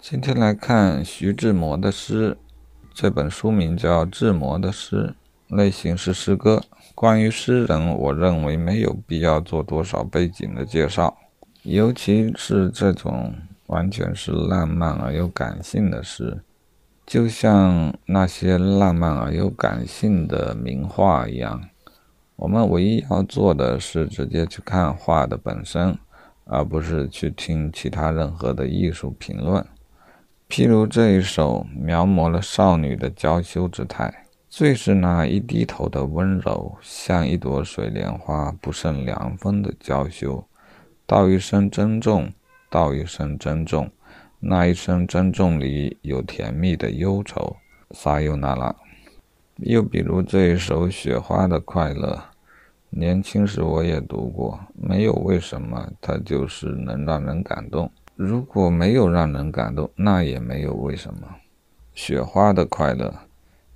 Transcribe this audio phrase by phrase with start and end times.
[0.00, 2.36] 今天来看徐志摩的诗，
[2.92, 5.14] 这本书名叫《志摩的诗》，
[5.56, 6.60] 类型是诗歌。
[6.92, 11.16] 关于诗人，我认为没有必要做多少背景的介绍，
[11.62, 13.32] 尤其是这种
[13.68, 16.42] 完全是浪漫而又感性的诗，
[17.06, 21.62] 就像那些浪漫而又感性的名画一样。
[22.34, 25.96] 我们唯一要做的是直接去看画的本身，
[26.44, 29.64] 而不是去听其他任何的艺术评论。
[30.48, 40.46] 譬如这一首，描摹了少女的娇羞之态，最是那一低头的温柔，像一朵水莲花不胜凉风的娇羞。
[41.04, 42.32] 道一声珍重，
[42.70, 43.90] 道一声珍重，
[44.38, 47.56] 那一声珍重里有甜蜜的忧愁。
[47.90, 48.74] 撒尤那拉。
[49.56, 52.14] 又比如这一首《雪花的快乐》，
[52.90, 57.90] 年轻时我也读过，没有为什么，它就是能让人感动。
[58.16, 61.20] 如果没有让人感动，那也没有为什么。
[61.92, 63.14] 雪花的快乐。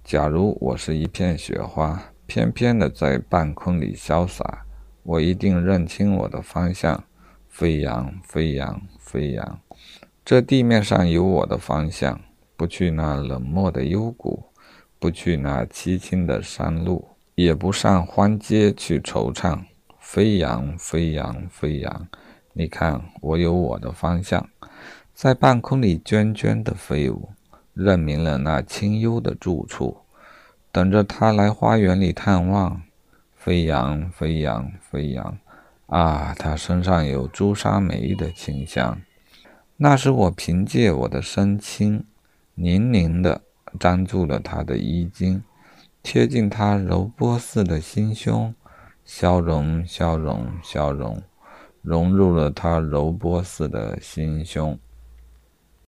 [0.02, 4.64] 假如我是一片雪花，翩翩的在半空里潇洒，
[5.02, 7.05] 我一定认清我的方向，
[7.50, 9.60] 飞扬，飞扬，飞扬。
[10.24, 12.19] 这地面上有我的方向，
[12.56, 14.42] 不去那冷漠的幽谷，
[14.98, 19.58] 不去那凄清的山路，也不上荒街去惆怅。
[19.98, 22.08] 飞扬，飞扬，飞扬。
[22.53, 24.48] 你看，我有我的方向，
[25.15, 27.31] 在半空里涓涓的飞舞，
[27.75, 29.98] 认明了那清幽的住处，
[30.73, 32.83] 等着他来花园里探望。
[33.34, 35.39] 飞扬，飞扬，飞扬！
[35.87, 39.01] 啊，他身上有朱砂梅的清香，
[39.78, 42.05] 那是我凭借我的身轻，
[42.55, 43.41] 凝凝的
[43.78, 45.43] 粘住了他的衣襟，
[46.03, 48.55] 贴近他柔波似的心胸，
[49.06, 51.23] 消融，消融，消融。
[51.83, 54.78] 融入了他柔波似的心胸。